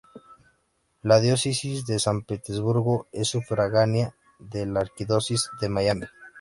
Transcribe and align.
La 1.03 1.19
Diócesis 1.19 1.85
de 1.85 1.99
San 1.99 2.23
Petersburgo 2.23 3.07
es 3.11 3.27
sufragánea 3.27 4.15
de 4.39 4.65
la 4.65 4.79
Arquidiócesis 4.79 5.51
de 5.61 5.69
Miami. 5.69 6.07